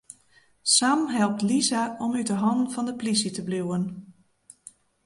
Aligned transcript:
Sam 0.75 1.03
helpt 1.15 1.41
Lisa 1.49 1.83
om 2.05 2.11
út 2.21 2.29
'e 2.33 2.37
hannen 2.43 2.71
fan 2.73 2.87
de 2.89 2.93
plysje 2.99 3.29
te 3.33 3.41
bliuwen. 3.47 3.83